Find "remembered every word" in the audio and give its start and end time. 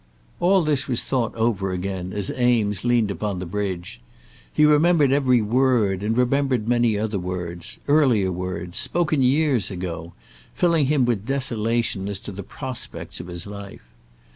4.65-6.01